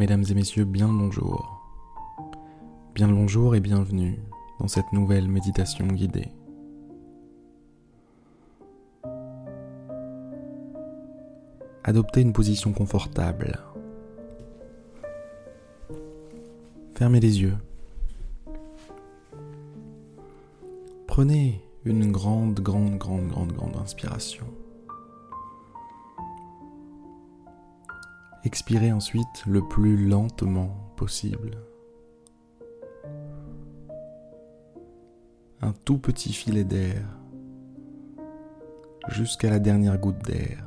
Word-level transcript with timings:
Mesdames 0.00 0.24
et 0.30 0.34
messieurs, 0.34 0.64
bien 0.64 0.88
le 0.88 0.94
bonjour. 0.94 1.60
Bien 2.94 3.06
le 3.06 3.12
bonjour 3.12 3.54
et 3.54 3.60
bienvenue 3.60 4.18
dans 4.58 4.66
cette 4.66 4.90
nouvelle 4.94 5.28
méditation 5.28 5.86
guidée. 5.88 6.28
Adoptez 11.84 12.22
une 12.22 12.32
position 12.32 12.72
confortable. 12.72 13.60
Fermez 16.94 17.20
les 17.20 17.42
yeux. 17.42 17.58
Prenez 21.08 21.62
une 21.84 22.10
grande, 22.10 22.58
grande, 22.60 22.96
grande, 22.96 23.28
grande, 23.28 23.52
grande 23.52 23.76
inspiration. 23.76 24.46
Expirez 28.42 28.90
ensuite 28.90 29.44
le 29.46 29.60
plus 29.66 30.08
lentement 30.08 30.92
possible. 30.96 31.58
Un 35.60 35.72
tout 35.84 35.98
petit 35.98 36.32
filet 36.32 36.64
d'air 36.64 37.04
jusqu'à 39.08 39.50
la 39.50 39.58
dernière 39.58 39.98
goutte 39.98 40.24
d'air. 40.24 40.64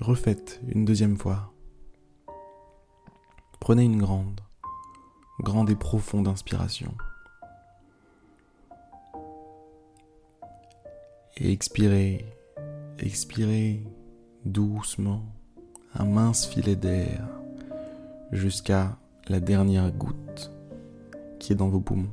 Refaites 0.00 0.60
une 0.66 0.84
deuxième 0.84 1.16
fois. 1.16 1.52
Prenez 3.60 3.84
une 3.84 3.98
grande, 3.98 4.40
grande 5.38 5.70
et 5.70 5.76
profonde 5.76 6.26
inspiration. 6.26 6.92
Et 11.42 11.52
expirez, 11.52 12.26
expirez 12.98 13.82
doucement 14.44 15.24
un 15.94 16.04
mince 16.04 16.46
filet 16.46 16.76
d'air 16.76 17.26
jusqu'à 18.30 18.98
la 19.26 19.40
dernière 19.40 19.90
goutte 19.90 20.52
qui 21.38 21.54
est 21.54 21.56
dans 21.56 21.70
vos 21.70 21.80
poumons. 21.80 22.12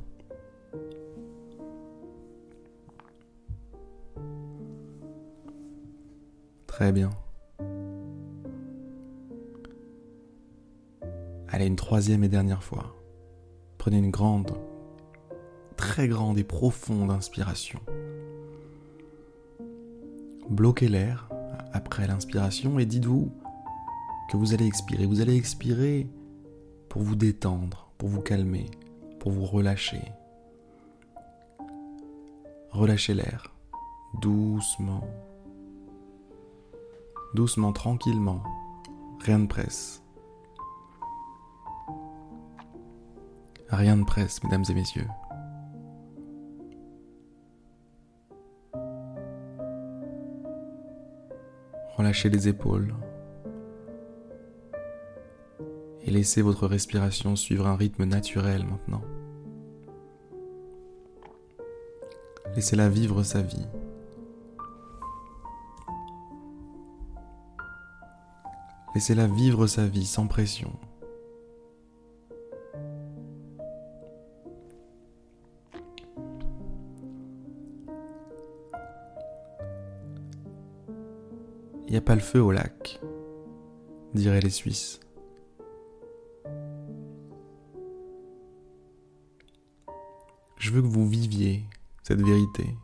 Très 6.66 6.90
bien. 6.90 7.10
Allez, 11.48 11.66
une 11.66 11.76
troisième 11.76 12.24
et 12.24 12.28
dernière 12.28 12.62
fois. 12.62 12.96
Prenez 13.76 13.98
une 13.98 14.10
grande, 14.10 14.52
très 15.76 16.08
grande 16.08 16.38
et 16.38 16.44
profonde 16.44 17.10
inspiration 17.10 17.80
bloquez 20.50 20.88
l'air 20.88 21.28
après 21.72 22.06
l'inspiration 22.06 22.78
et 22.78 22.86
dites-vous 22.86 23.30
que 24.30 24.36
vous 24.36 24.54
allez 24.54 24.66
expirer. 24.66 25.06
Vous 25.06 25.20
allez 25.20 25.36
expirer 25.36 26.06
pour 26.88 27.02
vous 27.02 27.16
détendre, 27.16 27.90
pour 27.98 28.08
vous 28.08 28.20
calmer, 28.20 28.70
pour 29.20 29.32
vous 29.32 29.44
relâcher. 29.44 30.02
Relâchez 32.70 33.14
l'air 33.14 33.52
doucement, 34.20 35.04
doucement, 37.34 37.72
tranquillement. 37.72 38.42
Rien 39.20 39.38
ne 39.38 39.46
presse. 39.46 40.02
Rien 43.68 43.96
ne 43.96 44.04
presse, 44.04 44.42
mesdames 44.44 44.64
et 44.68 44.74
messieurs. 44.74 45.06
Relâchez 52.08 52.30
les 52.30 52.48
épaules. 52.48 52.94
Et 56.06 56.10
laissez 56.10 56.40
votre 56.40 56.66
respiration 56.66 57.36
suivre 57.36 57.66
un 57.66 57.76
rythme 57.76 58.04
naturel 58.04 58.64
maintenant. 58.64 59.02
Laissez-la 62.54 62.88
vivre 62.88 63.22
sa 63.24 63.42
vie. 63.42 63.66
Laissez-la 68.94 69.26
vivre 69.26 69.66
sa 69.66 69.86
vie 69.86 70.06
sans 70.06 70.26
pression. 70.28 70.72
A 81.98 82.00
pas 82.00 82.14
le 82.14 82.20
feu 82.20 82.40
au 82.40 82.52
lac, 82.52 83.00
diraient 84.14 84.40
les 84.40 84.50
Suisses. 84.50 85.00
Je 90.58 90.70
veux 90.70 90.80
que 90.80 90.86
vous 90.86 91.08
viviez 91.08 91.64
cette 92.04 92.20
vérité. 92.20 92.76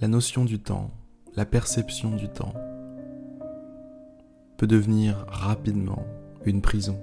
La 0.00 0.08
notion 0.08 0.44
du 0.46 0.58
temps, 0.58 0.90
la 1.36 1.44
perception 1.44 2.16
du 2.16 2.28
temps 2.30 2.54
peut 4.56 4.66
devenir 4.66 5.26
rapidement 5.28 6.06
une 6.46 6.62
prison. 6.62 6.98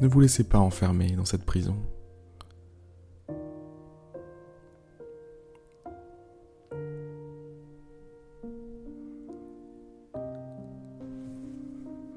Ne 0.00 0.08
vous 0.08 0.20
laissez 0.20 0.44
pas 0.44 0.58
enfermer 0.58 1.12
dans 1.12 1.26
cette 1.26 1.44
prison. 1.44 1.76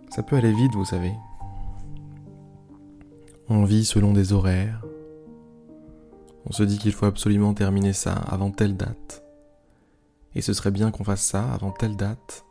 Ça 0.09 0.23
peut 0.23 0.37
aller 0.37 0.53
vite, 0.53 0.73
vous 0.75 0.85
savez. 0.85 1.11
On 3.49 3.65
vit 3.65 3.83
selon 3.83 4.13
des 4.13 4.31
horaires. 4.31 4.85
On 6.45 6.53
se 6.53 6.63
dit 6.63 6.77
qu'il 6.77 6.93
faut 6.93 7.07
absolument 7.07 7.53
terminer 7.53 7.93
ça 7.93 8.13
avant 8.13 8.51
telle 8.51 8.77
date. 8.77 9.25
Et 10.35 10.41
ce 10.41 10.53
serait 10.53 10.71
bien 10.71 10.91
qu'on 10.91 11.03
fasse 11.03 11.23
ça 11.23 11.51
avant 11.51 11.71
telle 11.71 11.97
date, 11.97 12.45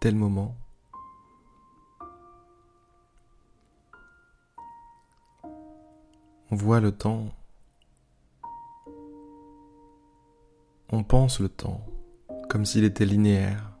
tel 0.00 0.14
moment. 0.14 0.56
On 6.52 6.54
voit 6.54 6.80
le 6.80 6.92
temps. 6.92 7.30
On 10.90 11.02
pense 11.02 11.40
le 11.40 11.48
temps 11.48 11.80
comme 12.50 12.66
s'il 12.66 12.84
était 12.84 13.06
linéaire, 13.06 13.72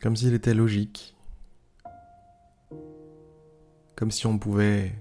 comme 0.00 0.16
s'il 0.16 0.32
était 0.32 0.54
logique, 0.54 1.14
comme 3.96 4.10
si 4.10 4.26
on 4.26 4.38
pouvait 4.38 4.94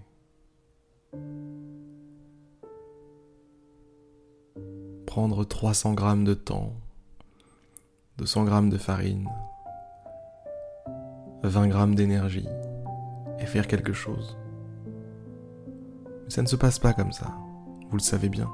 prendre 5.05 5.45
300 5.45 5.93
grammes 5.93 6.25
de 6.25 6.33
temps, 6.33 6.73
200 8.17 8.43
grammes 8.43 8.69
de 8.69 8.77
farine, 8.77 9.29
20 11.43 11.69
grammes 11.69 11.95
d'énergie 11.95 12.49
et 13.39 13.45
faire 13.45 13.67
quelque 13.67 13.93
chose. 13.93 14.37
Ça 16.29 16.41
ne 16.41 16.47
se 16.47 16.55
passe 16.55 16.77
pas 16.77 16.93
comme 16.93 17.11
ça, 17.11 17.27
vous 17.89 17.97
le 17.97 18.01
savez 18.01 18.29
bien. 18.29 18.49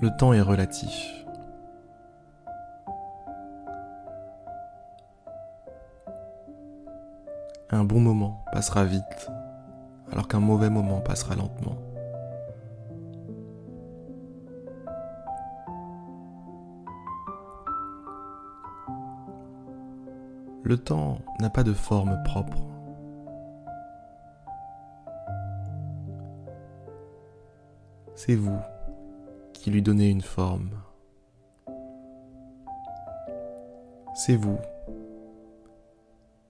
Le 0.00 0.16
temps 0.16 0.32
est 0.32 0.40
relatif. 0.40 1.26
Un 7.70 7.84
bon 7.84 8.00
moment 8.00 8.44
passera 8.52 8.84
vite, 8.84 9.30
alors 10.12 10.28
qu'un 10.28 10.40
mauvais 10.40 10.70
moment 10.70 11.00
passera 11.00 11.34
lentement. 11.34 11.76
Le 20.68 20.76
temps 20.76 21.16
n'a 21.40 21.48
pas 21.48 21.64
de 21.64 21.72
forme 21.72 22.22
propre. 22.24 22.58
C'est 28.14 28.34
vous 28.34 28.60
qui 29.54 29.70
lui 29.70 29.80
donnez 29.80 30.10
une 30.10 30.20
forme. 30.20 30.68
C'est 34.14 34.36
vous 34.36 34.58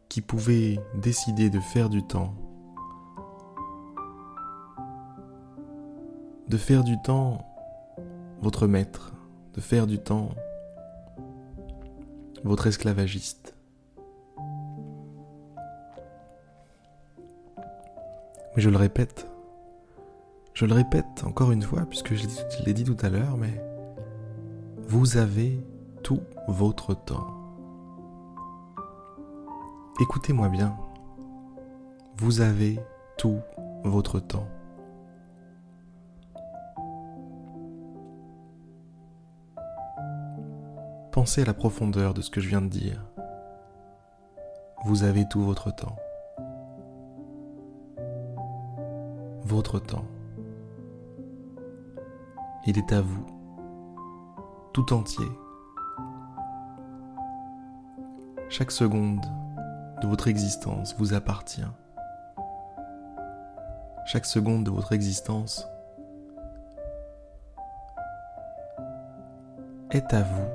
qui 0.09 0.21
pouvez 0.21 0.81
décider 0.97 1.49
de 1.49 1.61
faire 1.61 1.89
du 1.89 2.03
temps, 2.03 2.35
de 6.49 6.57
faire 6.57 6.83
du 6.83 7.01
temps 7.03 7.47
votre 8.41 8.67
maître, 8.67 9.13
de 9.55 9.61
faire 9.61 9.87
du 9.87 10.01
temps 10.01 10.31
votre 12.43 12.67
esclavagiste. 12.67 13.58
Je 18.59 18.71
le 18.71 18.77
répète, 18.77 19.31
je 20.53 20.67
le 20.67 20.75
répète 20.75 21.23
encore 21.25 21.53
une 21.53 21.63
fois, 21.63 21.83
puisque 21.89 22.15
je 22.15 22.27
l'ai 22.67 22.75
dit 22.75 22.83
tout 22.83 22.97
à 23.03 23.09
l'heure, 23.09 23.37
mais 23.37 23.63
vous 24.89 25.17
avez 25.17 25.65
tout 26.03 26.23
votre 26.49 26.93
temps. 26.93 27.55
Écoutez-moi 30.01 30.49
bien, 30.49 30.77
vous 32.17 32.41
avez 32.41 32.81
tout 33.17 33.39
votre 33.85 34.19
temps. 34.19 34.49
Pensez 41.13 41.43
à 41.43 41.45
la 41.45 41.55
profondeur 41.55 42.13
de 42.13 42.23
ce 42.23 42.31
que 42.31 42.41
je 42.41 42.49
viens 42.49 42.63
de 42.63 42.67
dire. 42.67 43.05
Vous 44.85 45.05
avez 45.05 45.29
tout 45.29 45.43
votre 45.43 45.73
temps. 45.73 45.95
Votre 49.49 49.79
temps. 49.79 50.05
Il 52.67 52.77
est 52.77 52.93
à 52.93 53.01
vous, 53.01 53.25
tout 54.75 54.93
entier. 54.93 55.25
Chaque 58.51 58.71
seconde 58.71 59.25
de 60.03 60.07
votre 60.07 60.29
existence 60.29 60.95
vous 60.99 61.15
appartient. 61.15 61.63
Chaque 64.05 64.27
seconde 64.27 64.65
de 64.65 64.71
votre 64.71 64.93
existence 64.93 65.67
est 69.93 70.13
à 70.13 70.25
vous 70.25 70.49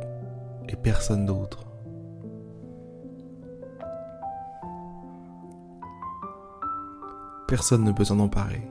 et 0.70 0.76
personne 0.76 1.26
d'autre. 1.26 1.66
Personne 7.48 7.84
ne 7.84 7.92
peut 7.92 8.06
s'en 8.06 8.20
emparer. 8.20 8.62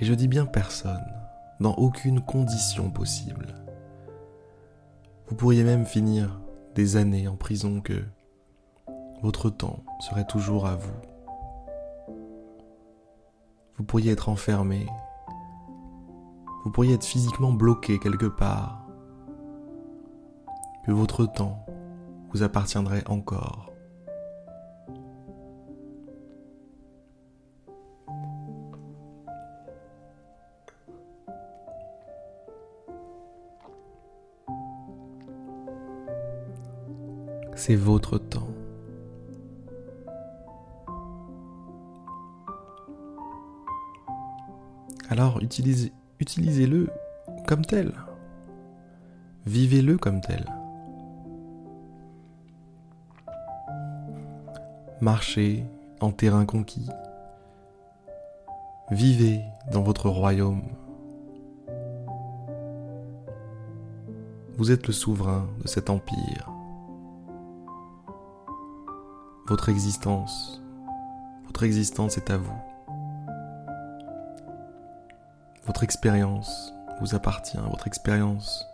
Et 0.00 0.04
je 0.04 0.14
dis 0.14 0.28
bien 0.28 0.46
personne, 0.46 1.12
dans 1.58 1.74
aucune 1.74 2.20
condition 2.20 2.90
possible. 2.90 3.46
Vous 5.26 5.34
pourriez 5.34 5.64
même 5.64 5.84
finir 5.84 6.40
des 6.76 6.96
années 6.96 7.26
en 7.26 7.36
prison 7.36 7.80
que 7.80 8.04
votre 9.22 9.50
temps 9.50 9.80
serait 10.00 10.26
toujours 10.26 10.66
à 10.66 10.76
vous. 10.76 12.14
Vous 13.76 13.84
pourriez 13.84 14.12
être 14.12 14.28
enfermé, 14.28 14.86
vous 16.64 16.70
pourriez 16.70 16.94
être 16.94 17.04
physiquement 17.04 17.52
bloqué 17.52 17.98
quelque 17.98 18.26
part, 18.26 18.86
que 20.86 20.92
votre 20.92 21.26
temps 21.26 21.66
vous 22.30 22.44
appartiendrait 22.44 23.04
encore. 23.08 23.67
C'est 37.58 37.74
votre 37.74 38.18
temps. 38.18 38.48
Alors 45.10 45.40
utilisez, 45.42 45.92
utilisez-le 46.20 46.88
comme 47.48 47.64
tel. 47.64 47.92
Vivez-le 49.46 49.98
comme 49.98 50.20
tel. 50.20 50.44
Marchez 55.00 55.64
en 56.00 56.12
terrain 56.12 56.44
conquis. 56.44 56.88
Vivez 58.90 59.40
dans 59.72 59.82
votre 59.82 60.08
royaume. 60.08 60.62
Vous 64.56 64.70
êtes 64.70 64.86
le 64.86 64.92
souverain 64.92 65.48
de 65.62 65.68
cet 65.68 65.90
empire 65.90 66.57
votre 69.48 69.70
existence. 69.70 70.60
Votre 71.46 71.62
existence 71.62 72.18
est 72.18 72.28
à 72.28 72.36
vous. 72.36 72.52
Votre 75.66 75.84
expérience 75.84 76.74
vous 77.00 77.14
appartient. 77.14 77.56
Votre 77.70 77.86
expérience 77.86 78.66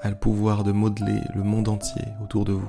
a 0.00 0.10
le 0.10 0.16
pouvoir 0.16 0.64
de 0.64 0.72
modeler 0.72 1.20
le 1.32 1.44
monde 1.44 1.68
entier 1.68 2.08
autour 2.20 2.44
de 2.44 2.54
vous. 2.54 2.66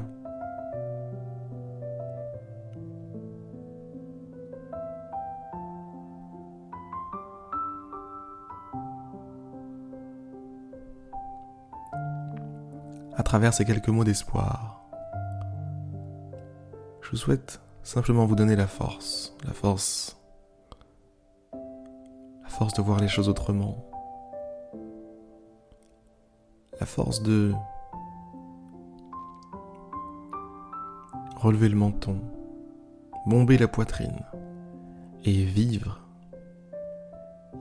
À 13.15 13.24
travers 13.24 13.54
ces 13.56 13.65
quelques 13.65 13.89
mots 13.89 14.04
d'espoir, 14.04 14.83
je 17.13 17.18
souhaite 17.19 17.62
simplement 17.83 18.25
vous 18.25 18.33
donner 18.33 18.56
la 18.56 18.65
force, 18.65 19.36
la 19.45 19.54
force, 19.54 20.19
la 21.54 22.50
force 22.50 22.74
de 22.74 22.81
voir 22.81 23.00
les 23.00 23.07
choses 23.07 23.30
autrement, 23.30 23.86
la 26.80 26.88
force 26.88 27.21
de 27.21 27.54
relever 31.36 31.69
le 31.69 31.75
menton, 31.75 32.19
bomber 33.27 33.60
la 33.60 33.68
poitrine 33.68 34.25
et 35.24 35.44
vivre. 35.44 36.00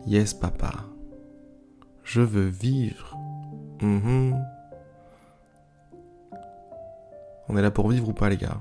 Yes, 0.07 0.33
papa, 0.33 0.73
je 2.05 2.23
veux 2.23 2.49
vivre. 2.49 3.19
Mm-hmm. 3.81 4.43
On 7.51 7.57
est 7.59 7.63
là 7.63 7.71
pour 7.71 7.91
vivre 7.91 8.09
ou 8.09 8.15
pas, 8.15 8.31
les 8.31 8.39
gars? 8.39 8.57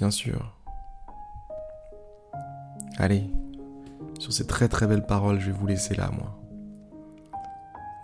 Bien 0.00 0.10
sûr. 0.10 0.56
Allez, 2.96 3.30
sur 4.18 4.32
ces 4.32 4.46
très 4.46 4.66
très 4.66 4.86
belles 4.86 5.04
paroles, 5.04 5.38
je 5.40 5.50
vais 5.50 5.58
vous 5.58 5.66
laisser 5.66 5.94
là, 5.94 6.10
moi. 6.10 6.40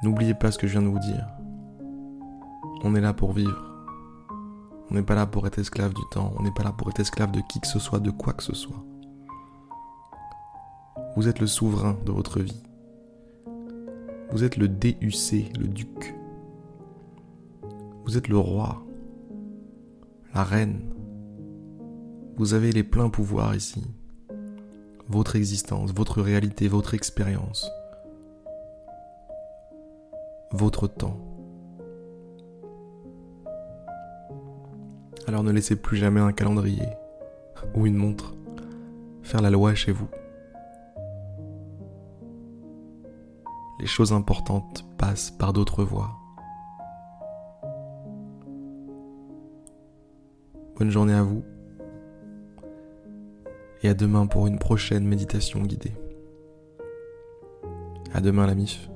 N'oubliez 0.03 0.35
pas 0.35 0.51
ce 0.51 0.59
que 0.59 0.67
je 0.67 0.73
viens 0.73 0.83
de 0.83 0.89
vous 0.89 0.99
dire. 0.99 1.27
On 2.85 2.95
est 2.95 3.01
là 3.01 3.15
pour 3.15 3.33
vivre. 3.33 3.65
On 4.91 4.95
n'est 4.95 5.03
pas 5.03 5.15
là 5.15 5.25
pour 5.25 5.47
être 5.47 5.59
esclave 5.59 5.95
du 5.95 6.03
temps. 6.11 6.35
On 6.39 6.43
n'est 6.43 6.51
pas 6.51 6.65
là 6.65 6.73
pour 6.73 6.91
être 6.91 7.01
esclave 7.01 7.33
de 7.33 7.41
qui 7.49 7.61
que 7.61 7.67
ce 7.67 7.79
soit, 7.79 7.99
de 7.99 8.11
quoi 8.11 8.35
que 8.35 8.43
ce 8.43 8.55
soit. 8.55 8.85
Vous 11.17 11.29
êtes 11.29 11.41
le 11.41 11.47
souverain 11.47 11.97
de 12.05 12.13
votre 12.13 12.41
vie. 12.41 12.63
Vous 14.33 14.45
êtes 14.45 14.59
le 14.59 14.69
DUC, 14.69 15.57
le 15.59 15.67
duc. 15.67 16.15
Vous 18.05 18.19
êtes 18.19 18.29
le 18.29 18.37
roi, 18.37 18.85
la 20.35 20.45
reine, 20.45 20.83
vous 22.37 22.53
avez 22.53 22.71
les 22.71 22.83
pleins 22.83 23.09
pouvoirs 23.09 23.55
ici. 23.55 23.83
Votre 25.09 25.37
existence, 25.37 25.93
votre 25.95 26.21
réalité, 26.21 26.69
votre 26.69 26.93
expérience. 26.93 27.71
Votre 30.53 30.87
temps. 30.87 31.19
Alors 35.27 35.43
ne 35.43 35.51
laissez 35.51 35.77
plus 35.77 35.97
jamais 35.97 36.21
un 36.21 36.33
calendrier 36.33 36.89
ou 37.75 37.87
une 37.87 37.97
montre 37.97 38.35
faire 39.23 39.41
la 39.41 39.51
loi 39.51 39.75
chez 39.75 39.93
vous. 39.93 40.09
Les 43.81 43.87
choses 43.87 44.13
importantes 44.13 44.85
passent 44.99 45.31
par 45.31 45.53
d'autres 45.53 45.85
voies. 45.85 46.13
Bonne 50.79 50.91
journée 50.91 51.15
à 51.15 51.23
vous 51.23 51.43
et 53.83 53.89
à 53.89 53.95
demain 53.95 54.27
pour 54.27 54.47
une 54.47 54.59
prochaine 54.59 55.07
méditation 55.07 55.61
guidée. 55.63 55.93
À 58.13 58.21
demain 58.21 58.47
la 58.47 58.55
MIF. 58.55 58.89